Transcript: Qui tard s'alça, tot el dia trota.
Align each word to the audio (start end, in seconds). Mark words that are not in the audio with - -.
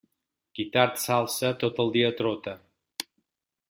Qui 0.59 0.65
tard 0.77 0.97
s'alça, 1.03 1.53
tot 1.65 1.85
el 1.87 1.95
dia 1.99 2.11
trota. 2.23 2.59